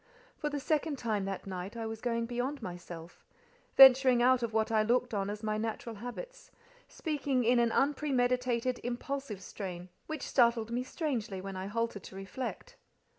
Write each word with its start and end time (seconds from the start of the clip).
For 0.35 0.49
the 0.49 0.59
second 0.59 0.97
time 0.97 1.25
that 1.25 1.45
night 1.45 1.77
I 1.77 1.85
was 1.85 2.01
going 2.01 2.25
beyond 2.25 2.63
myself—venturing 2.63 4.23
out 4.23 4.41
of 4.41 4.51
what 4.51 4.71
I 4.71 4.81
looked 4.81 5.13
on 5.13 5.29
as 5.29 5.43
my 5.43 5.59
natural 5.59 5.97
habits—speaking 5.97 7.43
in 7.43 7.59
an 7.59 7.71
unpremeditated, 7.71 8.79
impulsive 8.83 9.43
strain, 9.43 9.89
which 10.07 10.23
startled 10.27 10.71
me 10.71 10.81
strangely 10.81 11.39
when 11.39 11.55
I 11.55 11.67
halted 11.67 12.01
to 12.05 12.15
reflect. 12.15 12.77